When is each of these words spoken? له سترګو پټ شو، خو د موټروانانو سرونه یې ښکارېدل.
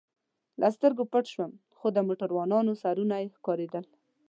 له 0.61 0.67
سترګو 0.75 1.03
پټ 1.11 1.25
شو، 1.33 1.45
خو 1.77 1.87
د 1.95 1.97
موټروانانو 2.07 2.79
سرونه 2.81 3.15
یې 3.21 3.33
ښکارېدل. 3.35 3.85